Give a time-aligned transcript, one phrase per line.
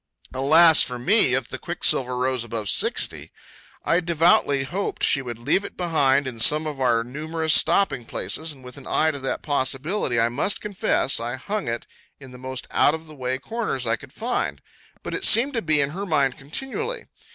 [0.33, 3.31] Alas for me if the quicksilver rose above 60!
[3.85, 8.51] I devoutly hoped she would leave it behind in some of our numerous stopping places,
[8.51, 11.85] and with an eye to that possibility, I must confess, I hung it
[12.19, 14.59] in the most out of the way corners I could find;
[15.03, 17.05] but it seemed to be on her mind continually.